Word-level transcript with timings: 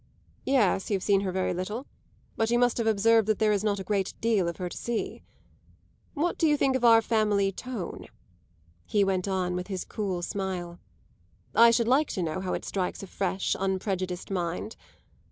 "Yes, 0.47 0.89
you've 0.89 1.03
seen 1.03 1.21
her 1.21 1.31
very 1.31 1.53
little; 1.53 1.85
but 2.35 2.49
you 2.49 2.57
must 2.57 2.79
have 2.79 2.87
observed 2.87 3.27
that 3.27 3.37
there 3.37 3.51
is 3.51 3.63
not 3.63 3.79
a 3.79 3.83
great 3.83 4.15
deal 4.19 4.47
of 4.47 4.57
her 4.57 4.67
to 4.67 4.75
see. 4.75 5.21
What 6.15 6.39
do 6.39 6.47
you 6.47 6.57
think 6.57 6.75
of 6.75 6.83
our 6.83 7.03
family 7.03 7.51
tone?" 7.51 8.07
he 8.87 9.03
went 9.03 9.27
on 9.27 9.55
with 9.55 9.67
his 9.67 9.85
cool 9.85 10.23
smile. 10.23 10.79
"I 11.53 11.69
should 11.69 11.87
like 11.87 12.07
to 12.13 12.23
know 12.23 12.41
how 12.41 12.55
it 12.55 12.65
strikes 12.65 13.03
a 13.03 13.05
fresh, 13.07 13.55
unprejudiced 13.59 14.31
mind. 14.31 14.75